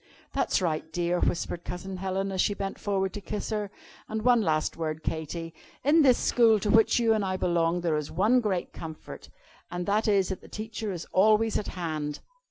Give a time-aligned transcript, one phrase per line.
[0.33, 3.69] "That's right, dear," whispered Cousin Helen, as she bent forward to kiss her.
[4.09, 5.53] "And one last word, Katy.
[5.83, 9.29] In this school, to which you and I belong, there is one great comfort,
[9.69, 12.17] and that is that the Teacher is always at hand.